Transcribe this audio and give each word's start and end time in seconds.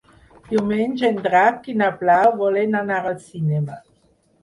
Diumenge 0.45 1.05
en 1.09 1.19
Drac 1.27 1.71
i 1.73 1.77
na 1.83 1.91
Blau 2.01 2.35
volen 2.43 2.83
anar 2.83 3.01
al 3.13 3.25
cinema. 3.31 3.83